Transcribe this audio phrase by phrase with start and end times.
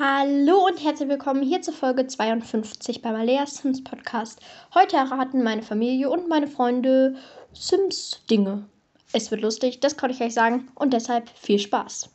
[0.00, 4.38] Hallo und herzlich willkommen hier zur Folge 52 beim Alea Sims Podcast.
[4.72, 7.16] Heute erraten meine Familie und meine Freunde
[7.52, 8.68] Sims Dinge.
[9.12, 12.10] Es wird lustig, das kann ich euch sagen und deshalb viel Spaß.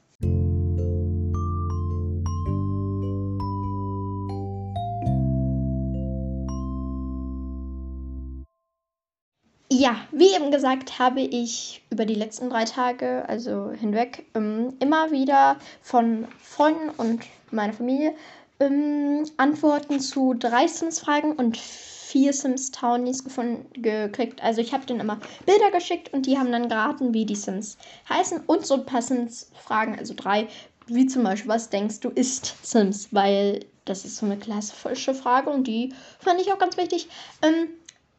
[9.84, 15.12] Ja, wie eben gesagt, habe ich über die letzten drei Tage, also hinweg, ähm, immer
[15.12, 18.16] wieder von Freunden und meiner Familie
[18.62, 24.41] ähm, Antworten zu drei Sims-Fragen und vier Sims-Townies gekriegt.
[24.41, 27.77] Also ich habe denen immer Bilder geschickt und die haben dann geraten, wie die Sims
[28.07, 30.48] heißen und so ein paar Sims-Fragen, also drei,
[30.88, 33.09] wie zum Beispiel, was denkst du ist Sims?
[33.12, 37.09] Weil das ist so eine klassische Frage und die fand ich auch ganz wichtig.
[37.41, 37.68] Ähm,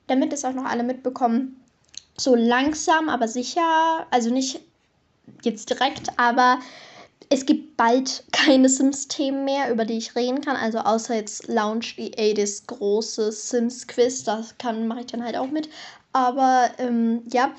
[0.06, 1.63] damit es auch noch alle mitbekommen,
[2.16, 4.60] so langsam, aber sicher, also nicht
[5.42, 6.58] jetzt direkt, aber
[7.30, 10.56] es gibt bald keine Sims-Themen mehr, über die ich reden kann.
[10.56, 14.54] Also außer jetzt Launch EA, das große Sims-Quiz, das
[14.86, 15.68] mache ich dann halt auch mit.
[16.12, 17.52] Aber ähm, ja,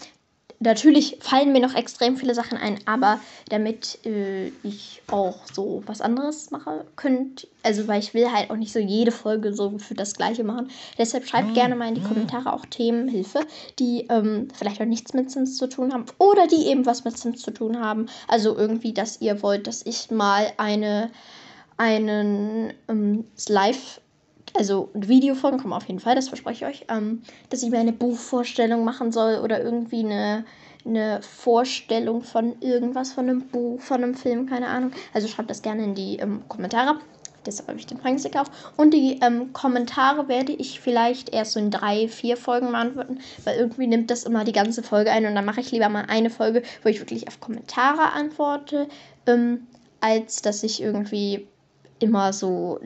[0.60, 6.02] natürlich fallen mir noch extrem viele Sachen ein, aber damit äh, ich auch so was
[6.02, 9.94] anderes mache, könnt, also weil ich will halt auch nicht so jede Folge so für
[9.94, 10.70] das gleiche machen.
[10.98, 11.54] Deshalb schreibt mhm.
[11.54, 13.40] gerne mal in die Kommentare auch Themen, Hilfe,
[13.80, 17.18] die ähm, vielleicht auch nichts mit Sims zu tun haben oder die eben was mit
[17.18, 18.08] Sims zu tun haben.
[18.28, 21.12] Also irgendwie, dass ihr wollt, dass ich mal eine
[21.78, 24.00] einen ähm, Live
[24.58, 27.70] also ein Video von, kommt auf jeden Fall, das verspreche ich euch, ähm, dass ich
[27.70, 30.46] mir eine Buchvorstellung machen soll oder irgendwie eine,
[30.86, 34.92] eine Vorstellung von irgendwas, von einem Buch, von einem Film, keine Ahnung.
[35.14, 37.00] Also schreibt das gerne in die ähm, Kommentare.
[37.46, 38.74] Deshalb habe ich den Fragensticker auf.
[38.76, 43.58] Und die ähm, Kommentare werde ich vielleicht erst so in drei, vier Folgen beantworten, weil
[43.58, 46.30] irgendwie nimmt das immer die ganze Folge ein und dann mache ich lieber mal eine
[46.30, 48.88] Folge, wo ich wirklich auf Kommentare antworte,
[49.28, 49.68] ähm,
[50.02, 51.48] als dass ich irgendwie
[52.00, 52.80] immer so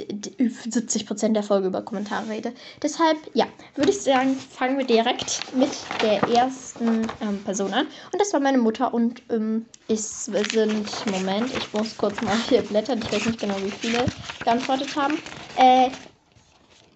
[0.00, 2.52] 70% der Folge über Kommentare rede.
[2.82, 5.70] Deshalb, ja, würde ich sagen, fangen wir direkt mit
[6.02, 7.86] der ersten ähm, Person an.
[8.12, 12.62] Und das war meine Mutter und ähm, es sind, Moment, ich muss kurz mal hier
[12.62, 14.04] blättern, ich weiß nicht genau, wie viele
[14.44, 15.18] geantwortet haben.
[15.56, 15.90] Äh,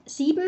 [0.06, 0.44] sieben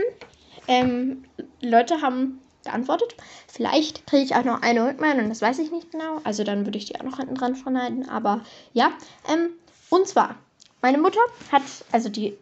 [0.67, 1.25] ähm,
[1.61, 3.15] Leute haben geantwortet.
[3.47, 6.21] Vielleicht kriege ich auch noch eine Rückmeldung, das weiß ich nicht genau.
[6.25, 8.09] Also dann würde ich die auch noch hinten dran schneiden.
[8.09, 8.93] Aber ja,
[9.32, 9.50] ähm,
[9.88, 10.37] und zwar
[10.83, 11.21] meine Mutter
[11.53, 12.37] hat, also die,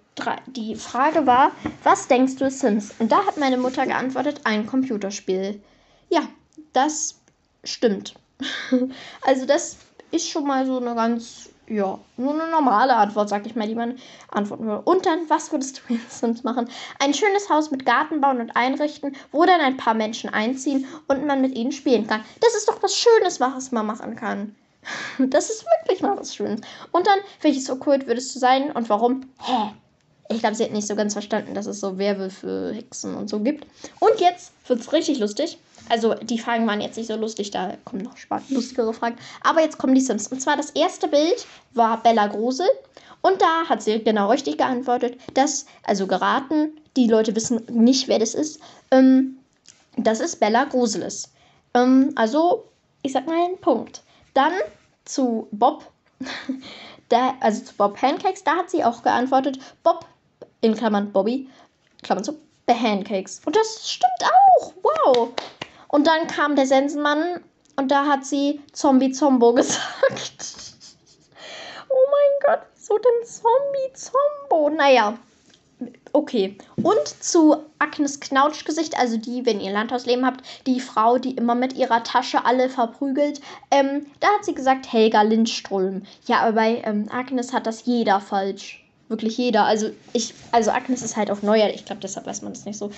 [0.47, 2.95] die Frage war, was denkst du Sims?
[2.99, 5.61] Und da hat meine Mutter geantwortet, ein Computerspiel.
[6.09, 6.23] Ja,
[6.73, 7.17] das
[7.65, 8.15] stimmt.
[9.23, 9.79] also das
[10.11, 13.75] ist schon mal so eine ganz, ja, nur eine normale Antwort, sag ich mal, die
[13.75, 13.99] man
[14.31, 14.83] antworten würde.
[14.83, 16.69] Und dann, was würdest du in Sims machen?
[16.99, 21.27] Ein schönes Haus mit Garten bauen und einrichten, wo dann ein paar Menschen einziehen und
[21.27, 22.25] man mit ihnen spielen kann.
[22.41, 24.55] Das ist doch was Schönes, was man machen kann.
[25.19, 26.61] Das ist wirklich mal was Schönes.
[26.93, 29.29] Und dann, welches Okkult würdest du sein und warum?
[29.43, 29.73] Hä?
[30.31, 33.41] Ich glaube, sie hat nicht so ganz verstanden, dass es so Werwölfe, Hexen und so
[33.41, 33.67] gibt.
[33.99, 35.59] Und jetzt wird es richtig lustig.
[35.89, 38.15] Also, die Fragen waren jetzt nicht so lustig, da kommen noch
[38.51, 39.17] lustigere Fragen.
[39.43, 40.29] Aber jetzt kommen die Sims.
[40.29, 42.69] Und zwar das erste Bild war Bella Grusel.
[43.23, 48.19] Und da hat sie genau richtig geantwortet, dass, also geraten, die Leute wissen nicht, wer
[48.19, 48.61] das ist,
[48.91, 49.39] ähm,
[49.97, 51.33] dass es Bella Grusel ist.
[51.75, 52.65] Ähm, also,
[53.03, 54.03] ich sag mal einen Punkt.
[54.35, 54.53] Dann
[55.09, 55.91] zu Bob,
[57.09, 60.07] da, also zu Bob Pancakes, da hat sie auch geantwortet, Bob,
[60.61, 61.49] in Klammern Bobby,
[62.03, 62.39] Klammern zu,
[62.69, 63.41] Pancakes.
[63.45, 65.31] Und das stimmt auch, wow.
[65.89, 67.41] Und dann kam der Sensenmann
[67.77, 70.47] und da hat sie Zombie Zombo gesagt.
[71.89, 74.71] oh mein Gott, wieso denn Zombie Zombo?
[74.71, 75.19] Naja,
[76.13, 76.57] Okay.
[76.77, 81.75] Und zu Agnes Knautschgesicht, also die, wenn ihr Landhausleben habt, die Frau, die immer mit
[81.75, 83.41] ihrer Tasche alle verprügelt.
[83.71, 86.03] Ähm, da hat sie gesagt Helga Lindström.
[86.27, 88.85] Ja, aber bei ähm, Agnes hat das jeder falsch.
[89.09, 89.65] Wirklich jeder.
[89.65, 91.71] Also ich, also Agnes ist halt auf Neujahr.
[91.71, 92.91] Ich glaube, deshalb weiß man das nicht so.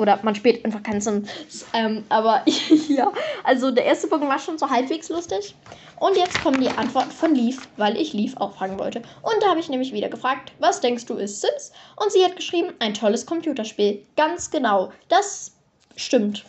[0.00, 1.28] Oder man spielt einfach keinen Sinn.
[1.74, 2.42] Ähm, aber
[2.88, 3.12] ja,
[3.44, 5.54] also der erste Punkt war schon so halbwegs lustig.
[5.98, 9.02] Und jetzt kommen die Antworten von Leaf, weil ich Leaf auch fragen wollte.
[9.20, 11.72] Und da habe ich nämlich wieder gefragt, was denkst du ist Sims?
[11.96, 14.06] Und sie hat geschrieben, ein tolles Computerspiel.
[14.16, 14.90] Ganz genau.
[15.08, 15.52] Das
[15.96, 16.46] stimmt.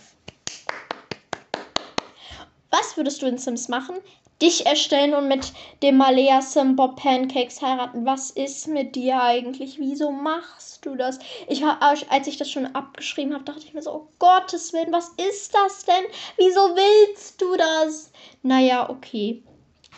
[2.97, 3.95] Würdest du in Sims machen?
[4.41, 5.53] dich erstellen und mit
[5.83, 8.05] dem Malea Simbob Pancakes heiraten.
[8.05, 9.77] Was ist mit dir eigentlich?
[9.79, 11.19] Wieso machst du das?
[11.47, 15.09] Ich als ich das schon abgeschrieben habe, dachte ich mir so, oh Gottes Willen, was
[15.09, 16.03] ist das denn?
[16.37, 18.11] Wieso willst du das?
[18.41, 19.43] Naja, okay.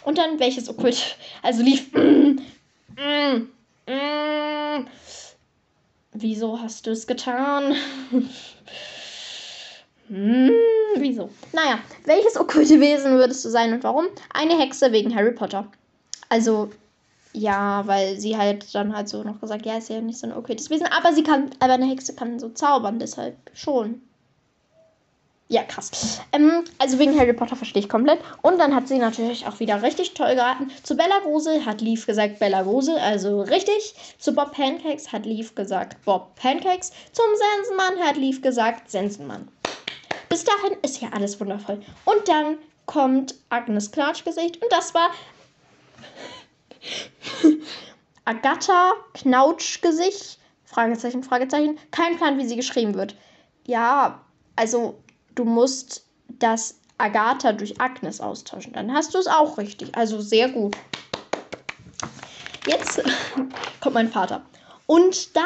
[0.03, 1.17] Und dann welches Okkult?
[1.41, 1.93] Also lief.
[1.93, 2.39] Mm,
[2.97, 3.49] mm,
[3.87, 4.87] mm.
[6.11, 7.75] Wieso hast du es getan?
[10.13, 10.51] Hm,
[10.98, 11.30] wieso?
[11.54, 14.06] Naja, welches okkulte Wesen würdest du sein und warum?
[14.31, 15.68] Eine Hexe wegen Harry Potter.
[16.30, 16.69] Also,
[17.33, 20.33] Ja, weil sie halt dann halt so noch gesagt, ja, ist ja nicht so ein
[20.33, 24.04] okkultes Wesen, aber sie kann, aber eine Hexe kann so zaubern, deshalb schon.
[25.50, 26.21] Ja, krass.
[26.31, 28.19] Ähm, also wegen Harry Potter verstehe ich komplett.
[28.44, 30.71] Und dann hat sie natürlich auch wieder richtig toll geraten.
[30.83, 33.95] Zu Bella Grusel hat Leaf gesagt Bella Grusel, also richtig.
[34.19, 36.92] Zu Bob Pancakes hat Leaf gesagt Bob Pancakes.
[37.12, 39.48] Zum Sensenmann hat Leaf gesagt Sensenmann.
[40.33, 41.80] Bis dahin ist ja alles wundervoll.
[42.06, 42.57] Und dann
[42.88, 45.12] kommt Agnes Knautschgesicht und das war
[48.25, 50.39] Agatha Knautschgesicht.
[50.65, 51.77] Fragezeichen, Fragezeichen.
[51.91, 53.15] Kein Plan, wie sie geschrieben wird.
[53.68, 54.25] Ja,
[54.56, 55.03] also
[55.35, 58.74] du musst das Agatha durch Agnes austauschen.
[58.74, 59.95] Dann hast du es auch richtig.
[59.95, 60.75] Also sehr gut.
[62.65, 63.03] Jetzt
[63.81, 64.44] kommt mein Vater.
[64.88, 65.45] Und da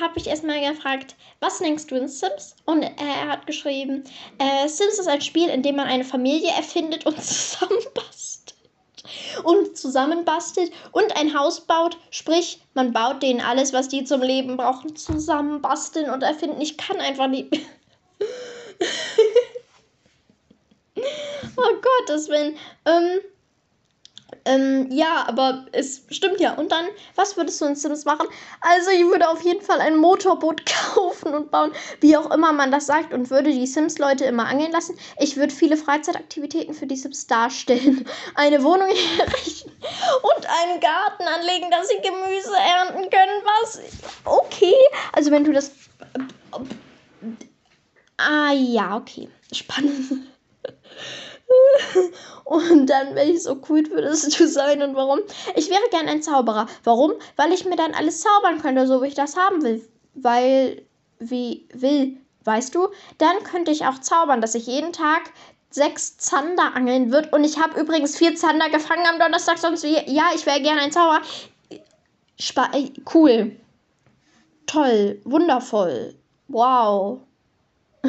[0.00, 2.56] habe ich erstmal gefragt, was denkst du in Sims?
[2.64, 4.04] Und er hat geschrieben,
[4.38, 8.54] äh, Sims ist ein Spiel, in dem man eine Familie erfindet und zusammenbastelt.
[9.44, 11.98] Und zusammenbastelt und ein Haus baut.
[12.10, 16.60] Sprich, man baut denen alles, was die zum Leben brauchen, zusammenbasteln und erfinden.
[16.60, 17.52] Ich kann einfach nicht.
[21.56, 22.56] oh Gott, das wenn.
[22.86, 23.20] Ähm,
[24.44, 26.54] ähm, ja, aber es stimmt ja.
[26.54, 28.26] Und dann, was würdest du in Sims machen?
[28.60, 30.62] Also, ich würde auf jeden Fall ein Motorboot
[30.94, 34.72] kaufen und bauen, wie auch immer man das sagt, und würde die Sims-Leute immer angeln
[34.72, 34.98] lassen.
[35.18, 38.06] Ich würde viele Freizeitaktivitäten für die Sims darstellen.
[38.34, 38.88] Eine Wohnung
[39.18, 43.42] errichten und einen Garten anlegen, dass sie Gemüse ernten können.
[43.62, 43.80] Was?
[44.24, 44.74] Okay.
[45.12, 45.72] Also, wenn du das.
[48.18, 49.28] Ah, ja, okay.
[49.52, 50.33] Spannend.
[52.44, 55.20] Und dann, welches Okkult würdest du sein und warum?
[55.54, 56.66] Ich wäre gern ein Zauberer.
[56.84, 57.12] Warum?
[57.36, 59.86] Weil ich mir dann alles zaubern könnte, so wie ich das haben will.
[60.14, 60.82] Weil,
[61.18, 62.88] wie will, weißt du?
[63.18, 65.22] Dann könnte ich auch zaubern, dass ich jeden Tag
[65.70, 67.32] sechs Zander angeln wird.
[67.32, 69.58] Und ich habe übrigens vier Zander gefangen am Donnerstag.
[69.58, 71.22] Sonst, ja, ich wäre gern ein Zauberer.
[72.38, 73.56] Spa äh, cool.
[74.66, 75.20] Toll.
[75.24, 76.14] Wundervoll.
[76.48, 77.20] Wow.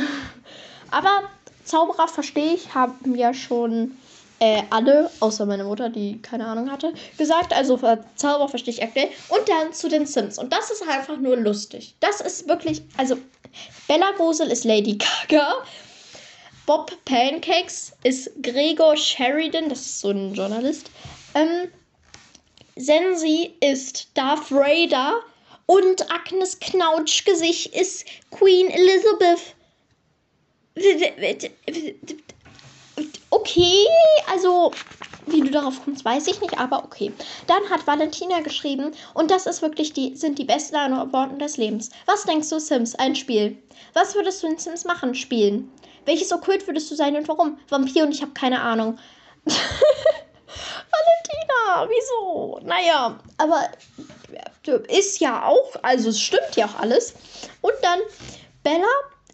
[0.92, 1.30] Aber
[1.66, 3.98] Zauberer verstehe ich, haben ja schon
[4.40, 7.54] äh, alle, außer meine Mutter, die keine Ahnung hatte, gesagt.
[7.54, 7.78] Also
[8.16, 9.10] Zauberer verstehe ich aktuell.
[9.30, 10.38] Und dann zu den Sims.
[10.38, 11.96] Und das ist einfach nur lustig.
[12.00, 13.18] Das ist wirklich, also
[13.88, 15.56] Bella Grusel ist Lady Gaga.
[16.66, 20.90] Bob Pancakes ist Gregor Sheridan, das ist so ein Journalist.
[21.36, 21.70] Ähm,
[22.76, 25.22] Sensi ist Darth Vader.
[25.68, 29.56] Und Agnes Knautschgesicht ist Queen Elizabeth.
[33.30, 33.86] Okay,
[34.32, 34.72] also
[35.28, 37.12] wie du darauf kommst, weiß ich nicht, aber okay.
[37.48, 41.90] Dann hat Valentina geschrieben und das ist wirklich die sind die besten Antworten des Lebens.
[42.06, 42.96] Was denkst du, Sims?
[42.96, 43.58] Ein Spiel.
[43.94, 45.16] Was würdest du in Sims machen?
[45.16, 45.72] Spielen.
[46.06, 47.58] Welches Okkult würdest du sein und warum?
[47.70, 49.00] Vampir und ich habe keine Ahnung.
[49.46, 49.60] Valentina,
[51.90, 52.60] wieso?
[52.64, 53.70] Naja, aber
[54.88, 57.14] ist ja auch, also es stimmt ja auch alles.
[57.62, 58.00] Und dann
[58.64, 58.88] Bella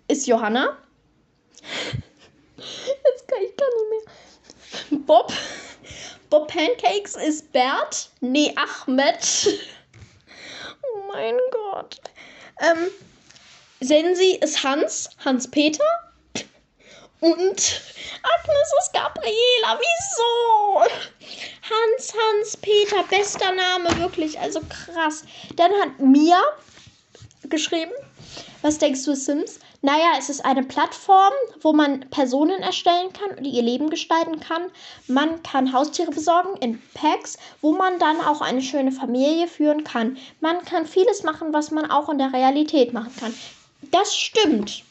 [0.08, 0.78] ist Johanna.
[2.58, 4.02] Jetzt kann ich gar nicht mehr.
[5.06, 5.34] Bob.
[6.30, 8.10] Bob Pancakes ist Bert.
[8.22, 9.18] Nee, Ahmed.
[10.84, 12.00] Oh mein Gott.
[12.62, 12.90] Ähm,
[13.82, 15.10] Sensi ist Hans.
[15.26, 15.84] Hans-Peter.
[17.20, 19.80] Und Agnes ist Gabriela.
[19.80, 20.82] Wieso?
[21.70, 23.04] Hans, Hans, Peter.
[23.10, 24.40] Bester Name, wirklich.
[24.40, 25.24] Also krass.
[25.56, 26.42] Dann hat Mia
[27.44, 27.92] geschrieben.
[28.62, 29.60] Was denkst du, Sims?
[29.84, 34.70] Naja, es ist eine Plattform, wo man Personen erstellen kann und ihr Leben gestalten kann.
[35.08, 40.18] Man kann Haustiere besorgen in Packs, wo man dann auch eine schöne Familie führen kann.
[40.40, 43.34] Man kann vieles machen, was man auch in der Realität machen kann.
[43.90, 44.84] Das stimmt.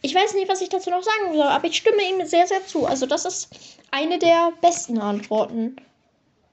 [0.00, 2.66] Ich weiß nicht, was ich dazu noch sagen soll, aber ich stimme ihm sehr, sehr
[2.66, 2.86] zu.
[2.86, 3.50] Also das ist
[3.90, 5.76] eine der besten Antworten.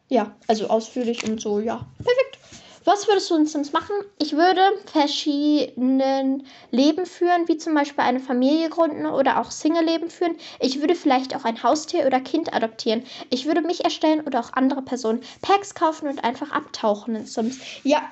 [0.09, 1.85] Ja, also ausführlich und so, ja.
[2.03, 2.39] Perfekt.
[2.85, 3.95] Was würdest du in Sims machen?
[4.19, 10.35] Ich würde verschiedenen Leben führen, wie zum Beispiel eine Familie gründen oder auch Single-Leben führen.
[10.59, 13.03] Ich würde vielleicht auch ein Haustier oder Kind adoptieren.
[13.31, 15.21] Ich würde mich erstellen oder auch andere Personen.
[15.41, 17.59] Packs kaufen und einfach abtauchen in Sims.
[17.83, 18.07] Ja.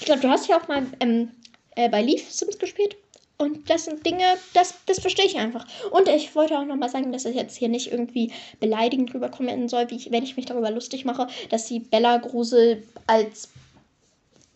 [0.00, 1.30] Ich glaube, du hast ja auch mal ähm,
[1.76, 2.96] äh, bei Leaf Sims gespielt.
[3.40, 5.64] Und das sind Dinge, das, das verstehe ich einfach.
[5.92, 9.88] Und ich wollte auch nochmal sagen, dass es jetzt hier nicht irgendwie beleidigend rüberkommen soll,
[9.90, 13.50] wie ich, wenn ich mich darüber lustig mache, dass sie Bella Grusel als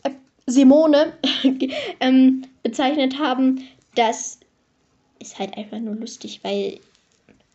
[0.03, 0.09] äh,
[0.47, 1.13] Simone
[2.01, 3.65] ähm, bezeichnet haben.
[3.95, 4.39] Das
[5.19, 6.81] ist halt einfach nur lustig, weil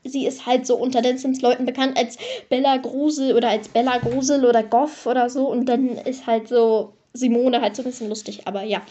[0.05, 2.17] sie ist halt so unter den Sims-Leuten bekannt als
[2.49, 5.47] Bella Grusel oder als Bella Grusel oder Goff oder so.
[5.47, 8.83] Und dann ist halt so Simone halt so ein bisschen lustig, aber ja.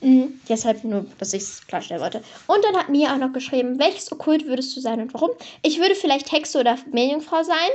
[0.00, 2.22] Mhm, deshalb nur, dass ich es klarstellen wollte.
[2.46, 5.30] Und dann hat Mia auch noch geschrieben, welches Okkult würdest du sein und warum?
[5.62, 7.70] Ich würde vielleicht Hexe oder Meerjungfrau sein.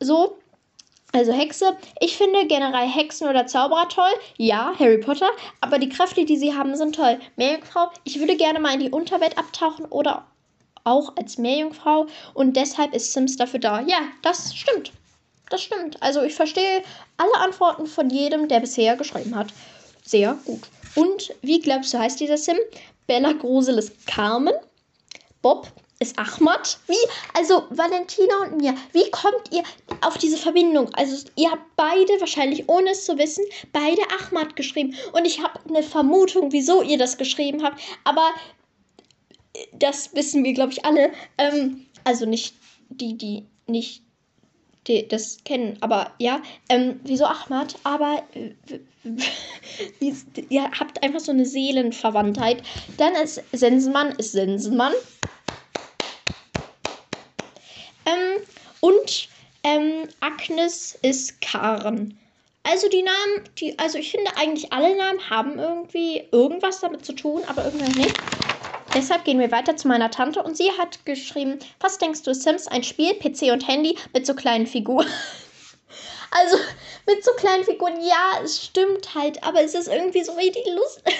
[0.00, 0.38] So,
[1.12, 1.76] also Hexe.
[2.00, 4.12] Ich finde generell Hexen oder Zauberer toll.
[4.36, 5.28] Ja, Harry Potter.
[5.60, 7.18] Aber die Kräfte, die sie haben, sind toll.
[7.36, 7.90] Meerjungfrau.
[8.04, 10.26] Ich würde gerne mal in die Unterwelt abtauchen oder
[10.84, 12.06] auch als Meerjungfrau.
[12.34, 13.80] Und deshalb ist Sims dafür da.
[13.80, 14.92] Ja, das stimmt.
[15.50, 16.02] Das stimmt.
[16.02, 16.82] Also ich verstehe
[17.16, 19.48] alle Antworten von jedem, der bisher geschrieben hat.
[20.04, 20.62] Sehr gut.
[20.94, 22.56] Und wie glaubst du, heißt dieser Sim?
[23.06, 24.54] Bella Grusel ist Carmen.
[25.42, 26.78] Bob ist Ahmad.
[26.86, 26.94] Wie?
[27.34, 28.74] Also Valentina und mir.
[28.92, 29.62] Wie kommt ihr
[30.00, 30.92] auf diese Verbindung?
[30.94, 34.94] Also ihr habt beide, wahrscheinlich ohne es zu wissen, beide Ahmad geschrieben.
[35.12, 37.80] Und ich habe eine Vermutung, wieso ihr das geschrieben habt.
[38.04, 38.30] Aber
[39.72, 41.12] das wissen wir, glaube ich, alle.
[41.38, 42.54] Ähm, also nicht
[42.88, 44.02] die, die nicht
[44.86, 47.76] die das kennen, aber ja, ähm, wieso Ahmad?
[47.84, 48.80] Aber äh,
[50.48, 52.62] ihr habt einfach so eine Seelenverwandtheit.
[52.96, 54.92] Dann ist Sensenmann ist Sensenmann.
[58.06, 58.42] Ähm,
[58.80, 59.28] und
[59.62, 62.18] ähm, Agnes ist Karen.
[62.62, 67.14] Also die Namen, die, also ich finde eigentlich alle Namen haben irgendwie irgendwas damit zu
[67.14, 68.16] tun, aber irgendwie nicht.
[68.94, 72.66] Deshalb gehen wir weiter zu meiner Tante und sie hat geschrieben, was denkst du, Sims,
[72.66, 75.06] ein Spiel, PC und Handy mit so kleinen Figuren?
[76.30, 76.56] also
[77.06, 81.14] mit so kleinen Figuren, ja, es stimmt halt, aber es ist irgendwie so richtig lustig.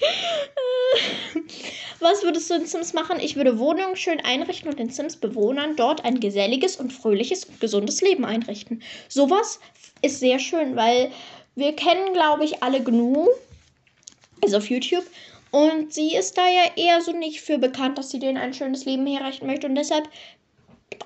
[2.00, 3.18] Was würdest du in Sims machen?
[3.20, 8.02] Ich würde Wohnungen schön einrichten und den Sims-Bewohnern dort ein geselliges und fröhliches und gesundes
[8.02, 8.82] Leben einrichten.
[9.08, 9.60] Sowas
[10.02, 11.10] ist sehr schön, weil
[11.54, 13.28] wir kennen, glaube ich, alle genug.
[14.42, 15.04] Also auf YouTube.
[15.50, 18.84] Und sie ist da ja eher so nicht für bekannt, dass sie denen ein schönes
[18.84, 19.66] Leben herrichten möchte.
[19.66, 20.08] Und deshalb,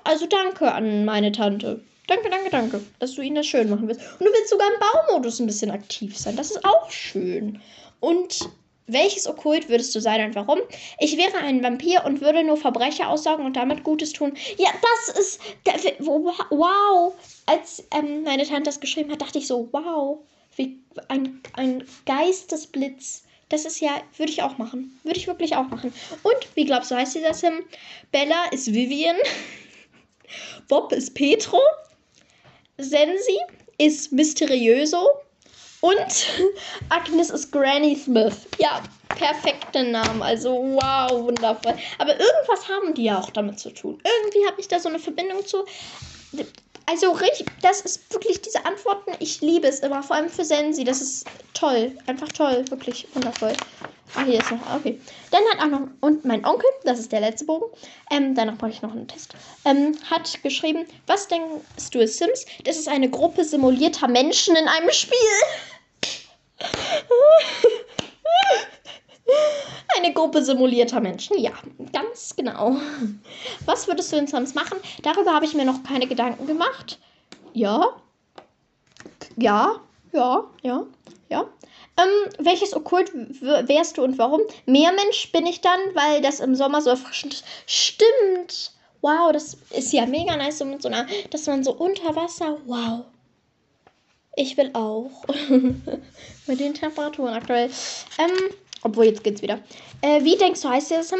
[0.03, 1.83] also danke an meine Tante.
[2.07, 4.01] Danke, danke, danke, dass du ihnen das schön machen willst.
[4.19, 6.35] Und du willst sogar im Baumodus ein bisschen aktiv sein.
[6.35, 7.61] Das ist auch schön.
[7.99, 8.49] Und
[8.87, 10.59] welches Okkult würdest du sein und warum?
[10.99, 14.33] Ich wäre ein Vampir und würde nur Verbrecher aussaugen und damit Gutes tun.
[14.57, 14.69] Ja,
[15.05, 15.39] das ist.
[15.99, 17.13] Wow!
[17.45, 20.19] Als ähm, meine Tante das geschrieben hat, dachte ich so, wow,
[20.55, 23.23] wie ein, ein Geistesblitz.
[23.51, 24.97] Das ist ja, würde ich auch machen.
[25.03, 25.93] Würde ich wirklich auch machen.
[26.23, 27.65] Und wie glaubst du, heißt dieser Sim?
[28.11, 29.17] Bella ist Vivian.
[30.69, 31.59] Bob ist Petro.
[32.77, 33.37] Sensi
[33.77, 35.05] ist Mysterioso.
[35.81, 36.29] Und
[36.89, 38.47] Agnes ist Granny Smith.
[38.57, 40.21] Ja, perfekte Namen.
[40.21, 41.75] Also wow, wundervoll.
[41.97, 44.01] Aber irgendwas haben die ja auch damit zu tun.
[44.01, 45.65] Irgendwie habe ich da so eine Verbindung zu.
[46.85, 49.11] Also richtig, das ist wirklich diese Antworten.
[49.19, 50.83] Ich liebe es immer, vor allem für Sensi.
[50.83, 53.53] Das ist toll, einfach toll, wirklich wundervoll.
[54.15, 54.99] Ah, hier ist noch, okay.
[55.29, 57.65] Dann hat auch noch, und mein Onkel, das ist der letzte Bogen,
[58.11, 59.33] ähm, danach brauche ich noch einen Test,
[59.63, 62.45] ähm, hat geschrieben, was denkst du, Sims?
[62.65, 65.15] Das ist eine Gruppe simulierter Menschen in einem Spiel.
[69.97, 71.51] Eine Gruppe simulierter Menschen, ja,
[71.91, 72.77] ganz genau.
[73.65, 74.77] Was würdest du in Sims machen?
[75.03, 76.97] Darüber habe ich mir noch keine Gedanken gemacht.
[77.53, 77.89] Ja.
[79.37, 79.79] Ja,
[80.13, 80.85] ja, ja,
[81.29, 81.45] ja.
[81.97, 84.41] Ähm, welches Okkult wärst du und warum?
[84.65, 87.45] Meermensch bin ich dann, weil das im Sommer so erfrischend ist.
[87.65, 88.71] Stimmt.
[89.01, 92.57] Wow, das ist ja mega nice, so mit so einer, dass man so unter Wasser,
[92.65, 93.05] wow.
[94.35, 95.11] Ich will auch.
[96.47, 97.69] mit den Temperaturen aktuell.
[98.17, 99.59] Ähm, obwohl, jetzt geht's wieder.
[100.01, 101.19] Äh, wie denkst du, heißt der Sim?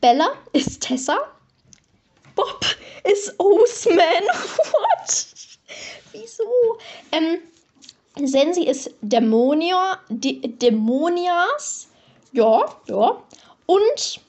[0.00, 1.18] Bella ist Tessa.
[2.34, 2.64] Bob
[3.04, 3.96] ist Osman.
[3.98, 5.26] What?
[6.12, 6.44] Wieso?
[7.12, 7.38] Ähm,
[8.26, 11.88] Sensi ist Dämonia, Dämonias.
[12.32, 13.22] Ja, ja.
[13.66, 14.20] Und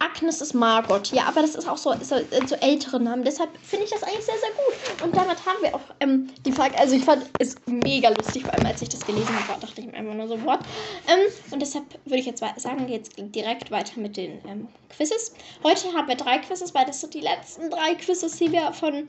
[0.00, 1.12] Agnes ist Margot.
[1.12, 2.16] Ja, aber das ist auch so, so,
[2.46, 3.22] so ältere Namen.
[3.22, 5.04] Deshalb finde ich das eigentlich sehr, sehr gut.
[5.04, 6.76] Und damit haben wir auch ähm, die Frage.
[6.78, 9.86] Also, ich fand es mega lustig, vor allem als ich das gelesen habe, dachte ich
[9.86, 10.60] mir einfach nur so, what?
[11.06, 15.34] Ähm, und deshalb würde ich jetzt sagen, jetzt direkt weiter mit den ähm, Quizzes.
[15.62, 19.06] Heute haben wir drei Quizzes, weil das sind die letzten drei Quizzes, die wir von,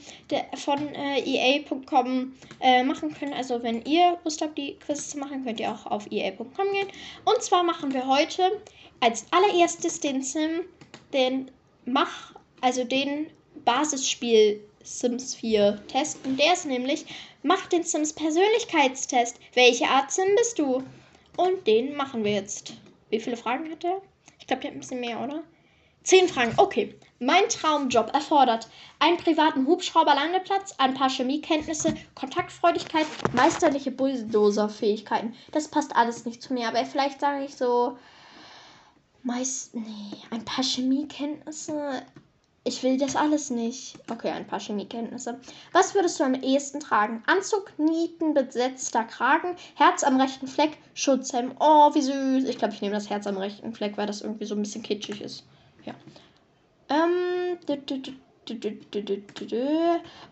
[0.55, 3.33] von äh, EA.com äh, machen können.
[3.33, 6.89] Also, wenn ihr Lust habt, die Quizzes zu machen, könnt ihr auch auf EA.com gehen.
[7.23, 8.61] Und zwar machen wir heute
[8.99, 10.61] als allererstes den Sim
[11.13, 11.51] den
[11.85, 13.27] Mach, also den
[13.65, 16.19] Basisspiel Sims 4 Test.
[16.25, 17.05] Und der ist nämlich,
[17.43, 19.37] mach den Sims Persönlichkeitstest.
[19.53, 20.83] Welche Art Sim bist du?
[21.37, 22.73] Und den machen wir jetzt.
[23.09, 24.01] Wie viele Fragen hat er?
[24.39, 25.43] Ich glaube, der hat ein bisschen mehr, oder?
[26.03, 26.53] Zehn Fragen.
[26.57, 26.95] Okay.
[27.19, 28.67] Mein Traumjob erfordert
[28.97, 35.35] einen privaten Hubschrauberlandeplatz, ein paar Chemiekenntnisse, Kontaktfreudigkeit, meisterliche Bulldozer-Fähigkeiten.
[35.51, 37.99] Das passt alles nicht zu mir, aber vielleicht sage ich so
[39.23, 39.75] Meist.
[39.75, 42.01] Nee, ein paar Chemiekenntnisse.
[42.63, 43.97] Ich will das alles nicht.
[44.09, 45.39] Okay, ein paar Chemiekenntnisse.
[45.71, 47.23] Was würdest du am ehesten tragen?
[47.25, 51.55] Anzug, Nieten, besetzter Kragen, Herz am rechten Fleck, Schutzhelm.
[51.59, 52.47] Oh, wie süß.
[52.47, 54.83] Ich glaube, ich nehme das Herz am rechten Fleck, weil das irgendwie so ein bisschen
[54.83, 55.43] kitschig ist.
[55.85, 55.95] Ja.
[56.89, 57.57] Ähm.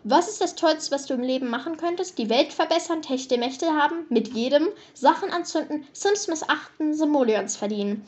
[0.04, 2.18] Was ist das Tollste, was du im Leben machen könntest?
[2.18, 8.04] Die Welt verbessern, Techte Mächte haben, mit jedem, Sachen anzünden, Sims missachten, Simoleons verdienen.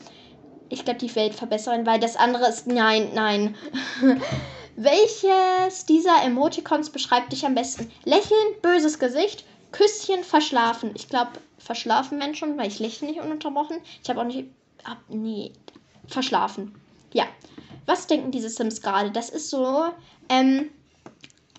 [0.69, 2.67] Ich glaube, die Welt verbessern, weil das andere ist.
[2.67, 3.55] Nein, nein.
[4.75, 7.91] Welches dieser Emoticons beschreibt dich am besten?
[8.05, 10.91] Lächeln, böses Gesicht, Küsschen, verschlafen.
[10.95, 13.77] Ich glaube, verschlafen Menschen, weil ich lächle nicht ununterbrochen.
[14.01, 14.49] Ich habe auch nicht.
[14.83, 15.53] Ab, nee,
[16.07, 16.75] verschlafen.
[17.13, 17.25] Ja.
[17.85, 19.11] Was denken diese Sims gerade?
[19.11, 19.85] Das ist so.
[20.29, 20.69] Ähm,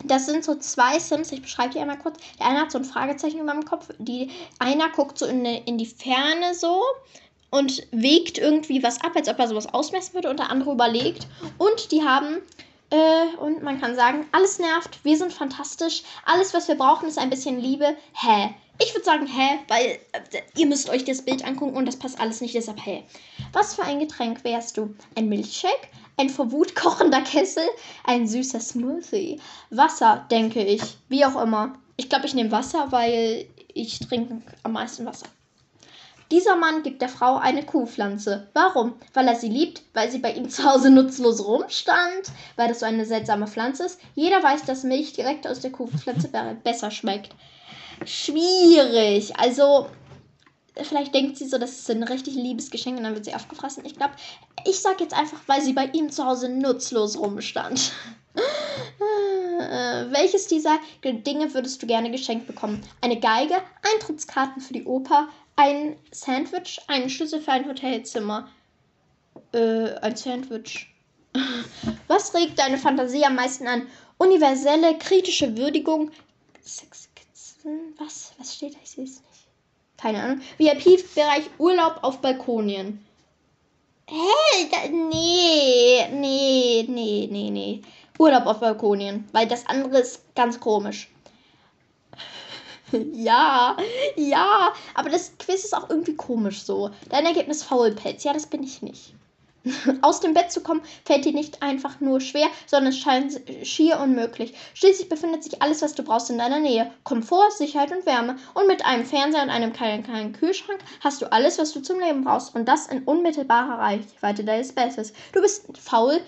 [0.04, 2.18] das sind so zwei Sims, ich beschreibe die einmal kurz.
[2.38, 3.88] Der eine hat so ein Fragezeichen über dem Kopf.
[3.98, 6.82] Die, einer guckt so in, in die Ferne so
[7.54, 11.28] und wägt irgendwie was ab, als ob er sowas ausmessen würde und der andere überlegt.
[11.56, 12.38] Und die haben
[12.90, 17.16] äh, und man kann sagen, alles nervt, wir sind fantastisch, alles, was wir brauchen, ist
[17.16, 17.96] ein bisschen Liebe.
[18.12, 18.54] Hä?
[18.82, 20.00] Ich würde sagen, hä, weil
[20.32, 23.04] äh, ihr müsst euch das Bild angucken und das passt alles nicht, deshalb hä.
[23.52, 24.92] Was für ein Getränk wärst du?
[25.14, 25.88] Ein Milchshake?
[26.16, 27.64] Ein vor Wut kochender Kessel?
[28.02, 29.40] Ein süßer Smoothie?
[29.70, 30.82] Wasser, denke ich.
[31.08, 31.78] Wie auch immer.
[31.96, 35.26] Ich glaube, ich nehme Wasser, weil ich trinke am meisten Wasser.
[36.34, 38.48] Dieser Mann gibt der Frau eine Kuhpflanze.
[38.54, 38.94] Warum?
[39.12, 42.24] Weil er sie liebt, weil sie bei ihm zu Hause nutzlos rumstand,
[42.56, 44.00] weil das so eine seltsame Pflanze ist.
[44.16, 46.28] Jeder weiß, dass Milch direkt aus der Kuhpflanze
[46.64, 47.36] besser schmeckt.
[48.04, 49.38] Schwierig.
[49.38, 49.86] Also,
[50.82, 53.84] vielleicht denkt sie so, das ist ein richtig liebes Geschenk und dann wird sie aufgefressen.
[53.86, 54.14] Ich glaube,
[54.66, 57.92] ich sage jetzt einfach, weil sie bei ihm zu Hause nutzlos rumstand.
[59.60, 62.82] Äh, welches dieser Dinge würdest du gerne geschenkt bekommen?
[63.00, 63.54] Eine Geige,
[63.94, 68.48] Eintrittskarten für die Oper, ein Sandwich, einen Schlüssel für ein Hotelzimmer.
[69.52, 70.88] Äh, ein Sandwich.
[72.08, 73.88] Was regt deine Fantasie am meisten an?
[74.18, 76.10] Universelle, kritische Würdigung.
[76.62, 77.94] Sexskizzen?
[77.98, 78.32] Was?
[78.38, 78.78] Was steht da?
[78.82, 79.34] Ich sehe es nicht.
[79.96, 80.40] Keine Ahnung.
[80.58, 83.04] VIP-Bereich Urlaub auf Balkonien.
[84.08, 84.16] Hä?
[84.70, 87.82] Hey, nee, nee, nee, nee, nee.
[88.18, 89.28] Urlaub auf Balkonien.
[89.32, 91.08] Weil das andere ist ganz komisch.
[93.12, 93.76] ja,
[94.16, 94.72] ja.
[94.94, 96.90] Aber das Quiz ist auch irgendwie komisch so.
[97.08, 98.24] Dein Ergebnis Faulpelz.
[98.24, 99.14] Ja, das bin ich nicht.
[100.02, 103.98] Aus dem Bett zu kommen, fällt dir nicht einfach nur schwer, sondern es scheint schier
[103.98, 104.54] unmöglich.
[104.74, 106.90] Schließlich befindet sich alles, was du brauchst, in deiner Nähe.
[107.02, 108.36] Komfort, Sicherheit und Wärme.
[108.52, 111.98] Und mit einem Fernseher und einem kleinen, kleinen Kühlschrank hast du alles, was du zum
[111.98, 112.54] Leben brauchst.
[112.54, 115.14] Und das in unmittelbarer Reichweite deines Bettes.
[115.32, 116.20] Du bist faul,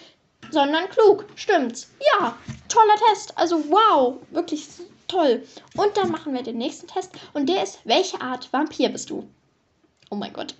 [0.50, 1.26] sondern klug.
[1.34, 1.90] Stimmt's?
[2.18, 2.38] Ja,
[2.68, 3.36] toller Test.
[3.36, 4.66] Also wow, wirklich
[5.08, 5.42] toll.
[5.76, 7.12] Und dann machen wir den nächsten Test.
[7.32, 9.28] Und der ist, welche Art Vampir bist du?
[10.10, 10.54] Oh mein Gott.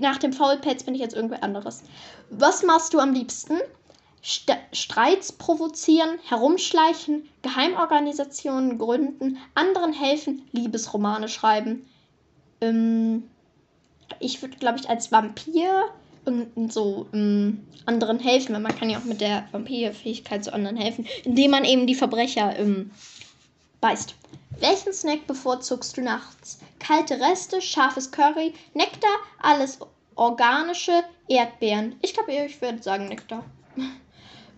[0.00, 1.82] Nach dem Faulpelz bin ich jetzt irgendwer anderes.
[2.30, 3.58] Was machst du am liebsten?
[4.24, 11.86] St Streits provozieren, herumschleichen, Geheimorganisationen gründen, anderen helfen, Liebesromane schreiben.
[12.60, 13.24] Ähm,
[14.20, 15.88] ich würde, glaube ich, als Vampir
[16.68, 21.06] so ähm, anderen helfen, weil man kann ja auch mit der Vampirfähigkeit zu anderen helfen,
[21.24, 22.92] indem man eben die Verbrecher ähm,
[23.82, 24.14] beißt.
[24.60, 26.60] Welchen Snack bevorzugst du nachts?
[26.78, 29.10] Kalte Reste, scharfes Curry, Nektar,
[29.42, 29.80] alles
[30.14, 31.96] organische, Erdbeeren.
[32.00, 33.44] Ich glaube, ich würde sagen Nektar.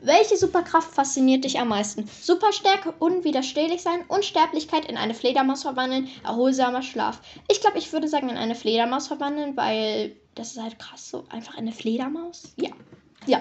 [0.02, 2.06] Welche Superkraft fasziniert dich am meisten?
[2.06, 7.22] Superstärke, unwiderstehlich sein, Unsterblichkeit in eine Fledermaus verwandeln, erholsamer Schlaf.
[7.48, 11.24] Ich glaube, ich würde sagen in eine Fledermaus verwandeln, weil das ist halt krass so.
[11.30, 12.52] Einfach eine Fledermaus?
[12.56, 12.70] Ja.
[13.24, 13.40] Ja.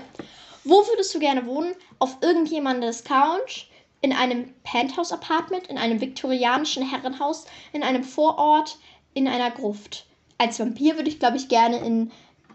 [0.63, 1.75] Wo würdest du gerne wohnen?
[1.99, 3.65] Auf irgendjemandes Couch?
[4.03, 8.77] In einem Penthouse-Apartment, in einem viktorianischen Herrenhaus, in einem Vorort,
[9.13, 10.05] in einer Gruft.
[10.37, 12.11] Als Vampir würde ich, glaube ich, gerne in,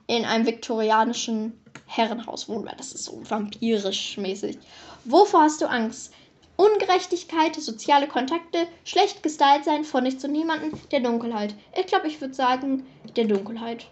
[0.07, 4.59] in einem viktorianischen Herrenhaus wohnen, weil das ist so vampirisch mäßig.
[5.07, 6.13] Wovor hast du Angst?
[6.57, 11.55] Ungerechtigkeit, soziale Kontakte, schlecht gestylt sein, von nichts und niemanden, der Dunkelheit.
[11.79, 12.85] Ich glaube, ich würde sagen,
[13.17, 13.87] der Dunkelheit.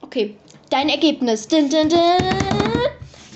[0.00, 0.38] Okay,
[0.70, 1.46] dein Ergebnis.
[1.46, 2.65] Din, din, din.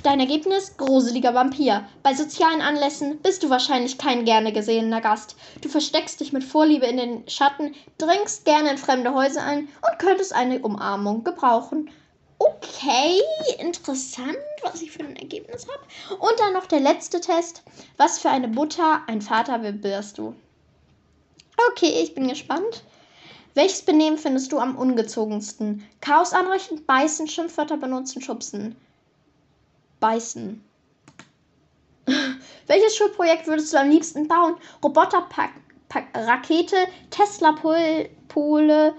[0.03, 0.79] Dein Ergebnis?
[0.79, 1.87] Gruseliger Vampir.
[2.03, 5.37] Bei sozialen Anlässen bist du wahrscheinlich kein gerne gesehener Gast.
[5.61, 9.99] Du versteckst dich mit Vorliebe in den Schatten, dringst gerne in fremde Häuser ein und
[9.99, 11.91] könntest eine Umarmung gebrauchen.
[12.39, 13.21] Okay,
[13.59, 16.17] interessant, was ich für ein Ergebnis habe.
[16.19, 17.63] Und dann noch der letzte Test.
[17.99, 20.35] Was für eine Butter, ein Vater wirst du?
[21.73, 22.85] Okay, ich bin gespannt.
[23.53, 25.87] Welches Benehmen findest du am ungezogensten?
[26.01, 28.77] Chaos anrichten, beißen, Schimpfwörter benutzen, schubsen
[30.01, 30.65] beißen.
[32.67, 34.57] Welches Schulprojekt würdest du am liebsten bauen?
[34.83, 36.77] Roboterrakete,
[37.11, 38.95] Tesla-Pole,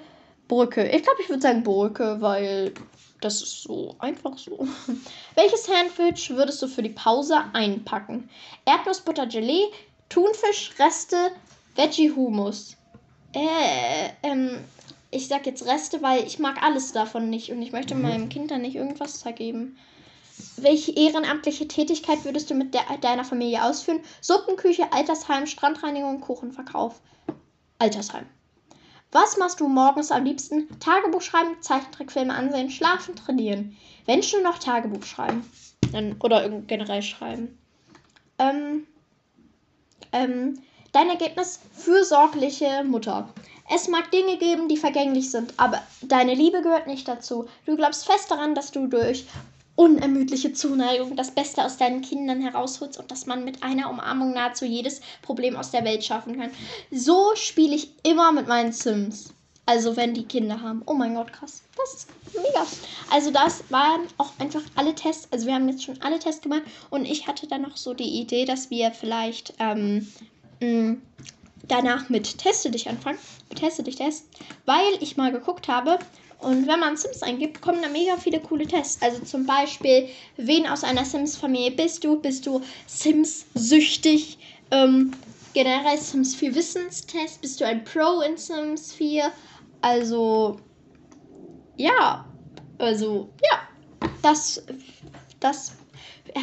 [0.47, 0.87] Brücke.
[0.89, 2.73] Ich glaube, ich würde sagen Brücke, weil
[3.21, 4.67] das ist so einfach so.
[5.35, 8.29] Welches Sandwich würdest du für die Pause einpacken?
[8.65, 9.67] Erdnussbutter Gelee,
[10.09, 11.31] Thunfisch, Reste,
[11.75, 12.75] Veggie Hummus.
[13.33, 14.57] Äh, ähm,
[15.11, 18.01] ich sag jetzt Reste, weil ich mag alles davon nicht und ich möchte mhm.
[18.01, 19.77] meinem Kind dann nicht irgendwas zergeben.
[20.63, 24.01] Welche ehrenamtliche Tätigkeit würdest du mit der, deiner Familie ausführen?
[24.21, 27.01] Suppenküche, Altersheim, Strandreinigung, Kuchenverkauf.
[27.79, 28.25] Altersheim.
[29.11, 30.69] Was machst du morgens am liebsten?
[30.79, 33.75] Tagebuch schreiben, Zeichentrickfilme ansehen, schlafen, trainieren.
[34.05, 35.43] Wenn schon noch Tagebuch schreiben.
[36.21, 37.57] Oder generell schreiben.
[38.39, 38.87] Ähm,
[40.13, 40.61] ähm,
[40.93, 43.27] dein Ergebnis: fürsorgliche Mutter.
[43.73, 47.47] Es mag Dinge geben, die vergänglich sind, aber deine Liebe gehört nicht dazu.
[47.65, 49.25] Du glaubst fest daran, dass du durch
[49.81, 54.63] unermüdliche Zuneigung das Beste aus deinen Kindern herausholst und dass man mit einer Umarmung nahezu
[54.63, 56.51] jedes Problem aus der Welt schaffen kann.
[56.91, 59.33] So spiele ich immer mit meinen Sims.
[59.65, 60.83] Also wenn die Kinder haben.
[60.85, 61.63] Oh mein Gott, krass.
[61.75, 62.63] Das ist mega.
[63.09, 65.27] Also das waren auch einfach alle Tests.
[65.31, 68.21] Also wir haben jetzt schon alle Tests gemacht und ich hatte dann noch so die
[68.21, 70.07] Idee, dass wir vielleicht ähm,
[70.59, 70.97] mh,
[71.67, 73.17] danach mit Teste dich anfangen.
[73.55, 74.27] Teste dich Test.
[74.65, 75.97] Weil ich mal geguckt habe,
[76.41, 79.01] und wenn man Sims eingibt, kommen da mega viele coole Tests.
[79.01, 82.19] Also zum Beispiel, wen aus einer Sims-Familie bist du?
[82.19, 84.37] Bist du Sims-süchtig?
[84.71, 85.11] Ähm,
[85.53, 87.41] generell Sims 4 Wissenstest.
[87.41, 89.31] Bist du ein Pro in Sims 4?
[89.81, 90.59] Also,
[91.77, 92.25] ja.
[92.79, 93.67] Also, ja.
[94.23, 94.63] Das,
[95.39, 95.73] das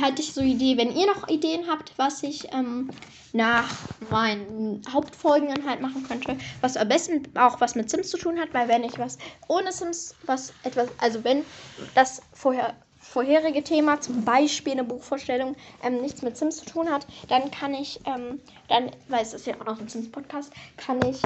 [0.00, 0.76] hatte ich so Idee.
[0.76, 2.90] Wenn ihr noch Ideen habt, was ich ähm,
[3.32, 3.68] nach
[4.10, 8.52] meinen Hauptfolgen halt machen könnte, was am besten auch was mit Sims zu tun hat,
[8.52, 11.44] weil wenn ich was ohne Sims, was etwas, also wenn
[11.94, 17.06] das vorher vorherige Thema, zum Beispiel eine Buchvorstellung, ähm, nichts mit Sims zu tun hat,
[17.28, 21.22] dann kann ich, ähm, dann, weil es ist ja auch noch ein Sims-Podcast, kann ich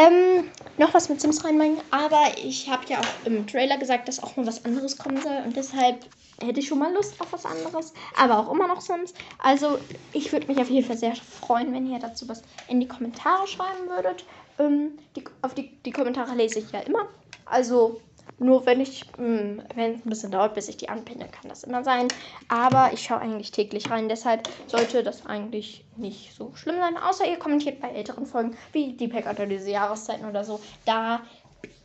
[0.00, 1.78] ähm, noch was mit Sims reinbringen.
[1.90, 5.42] Aber ich habe ja auch im Trailer gesagt, dass auch mal was anderes kommen soll
[5.44, 6.06] und deshalb
[6.42, 9.12] hätte ich schon mal Lust auf was anderes, aber auch immer noch Sims.
[9.38, 9.78] Also
[10.12, 13.46] ich würde mich auf jeden Fall sehr freuen, wenn ihr dazu was in die Kommentare
[13.46, 14.24] schreiben würdet.
[14.58, 17.08] Ähm, die, auf die, die Kommentare lese ich ja immer.
[17.44, 18.00] Also
[18.38, 21.64] nur wenn ich, hm, wenn es ein bisschen dauert, bis ich die anpinne, kann das
[21.64, 22.08] immer sein.
[22.48, 26.96] Aber ich schaue eigentlich täglich rein, deshalb sollte das eigentlich nicht so schlimm sein.
[26.96, 30.60] Außer ihr kommentiert bei älteren Folgen, wie die Pack-Analyse Jahreszeiten oder so.
[30.86, 31.20] Da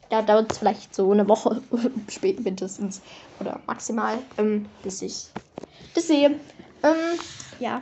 [0.10, 1.62] da dauert es vielleicht so eine Woche,
[2.10, 3.02] spät mindestens.
[3.40, 5.28] Oder maximal, ähm, bis ich
[5.94, 6.40] das sehe.
[6.84, 7.20] Ähm,
[7.60, 7.82] ja.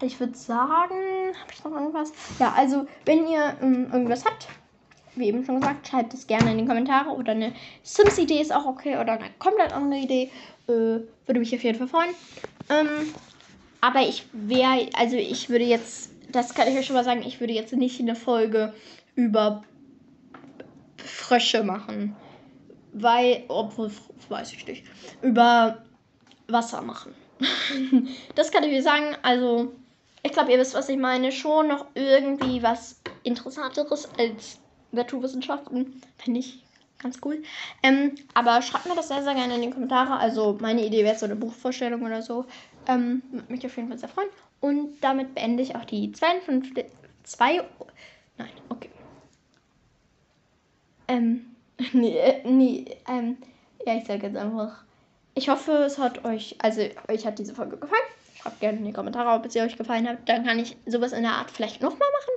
[0.00, 0.94] Ich würde sagen,
[1.40, 2.12] habe ich noch irgendwas?
[2.38, 4.48] Ja, also, wenn ihr ähm, irgendwas habt,
[5.18, 7.10] wie eben schon gesagt, schreibt es gerne in die Kommentare.
[7.10, 7.52] Oder eine
[7.82, 8.98] Sims-Idee ist auch okay.
[8.98, 10.30] Oder eine komplett andere Idee.
[10.68, 12.14] Äh, würde mich auf jeden Fall freuen.
[12.70, 13.12] Ähm,
[13.80, 17.40] aber ich wäre, also ich würde jetzt, das kann ich euch schon mal sagen, ich
[17.40, 18.72] würde jetzt nicht eine Folge
[19.14, 19.62] über
[20.96, 22.16] Frösche machen.
[22.92, 23.90] Weil, obwohl,
[24.28, 24.84] weiß ich nicht.
[25.22, 25.84] Über
[26.48, 27.14] Wasser machen.
[28.34, 29.16] das kann ich dir sagen.
[29.22, 29.72] Also,
[30.22, 31.30] ich glaube, ihr wisst, was ich meine.
[31.30, 34.58] Schon noch irgendwie was Interessanteres als
[34.92, 36.00] Naturwissenschaften.
[36.18, 36.62] Finde ich
[36.98, 37.42] ganz cool.
[37.82, 40.16] Ähm, aber schreibt mir das sehr, sehr gerne in die Kommentare.
[40.16, 42.44] Also, meine Idee wäre so eine Buchvorstellung oder so.
[42.86, 44.28] Ähm, würde mich auf jeden Fall sehr freuen.
[44.60, 46.86] Und damit beende ich auch die 52.
[47.22, 47.62] Zwei.
[48.38, 48.90] Nein, okay.
[51.08, 51.56] Ähm,
[51.92, 53.36] nee, äh, nee, ähm,
[53.86, 54.84] ja, ich sage jetzt einfach.
[55.34, 58.02] Ich hoffe, es hat euch, also euch hat diese Folge gefallen.
[58.40, 60.18] Schreibt gerne in die Kommentare, ob es ihr euch gefallen hat.
[60.26, 62.34] Dann kann ich sowas in der Art vielleicht nochmal machen.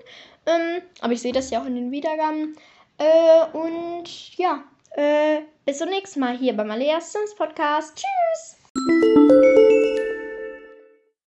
[0.48, 2.56] Ähm, aber ich sehe das ja auch in den Wiedergaben.
[2.98, 4.64] Äh, und ja,
[4.96, 7.96] äh, bis zum nächsten Mal hier beim Aleas Sims Podcast.
[7.96, 9.81] Tschüss!